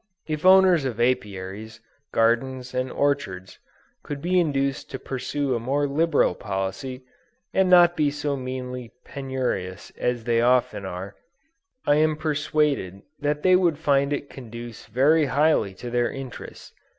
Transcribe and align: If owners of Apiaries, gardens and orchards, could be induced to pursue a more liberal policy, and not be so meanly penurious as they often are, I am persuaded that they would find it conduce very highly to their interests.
If 0.27 0.47
owners 0.47 0.83
of 0.83 0.99
Apiaries, 0.99 1.79
gardens 2.11 2.73
and 2.73 2.91
orchards, 2.91 3.59
could 4.01 4.19
be 4.19 4.39
induced 4.39 4.89
to 4.89 4.97
pursue 4.97 5.53
a 5.53 5.59
more 5.59 5.85
liberal 5.85 6.33
policy, 6.33 7.03
and 7.53 7.69
not 7.69 7.95
be 7.95 8.09
so 8.09 8.35
meanly 8.35 8.93
penurious 9.05 9.91
as 9.99 10.23
they 10.23 10.41
often 10.41 10.85
are, 10.85 11.15
I 11.85 11.97
am 11.97 12.15
persuaded 12.15 13.03
that 13.19 13.43
they 13.43 13.55
would 13.55 13.77
find 13.77 14.11
it 14.11 14.27
conduce 14.27 14.87
very 14.87 15.25
highly 15.25 15.75
to 15.75 15.91
their 15.91 16.09
interests. 16.11 16.73